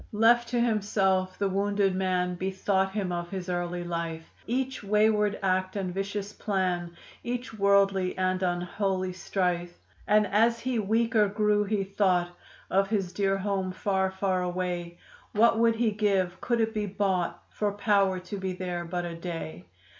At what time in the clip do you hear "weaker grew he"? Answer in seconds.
10.79-11.83